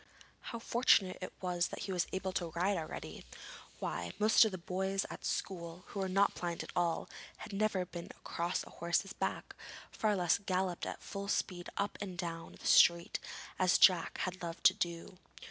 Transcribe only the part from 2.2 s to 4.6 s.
to ride already! why, most of the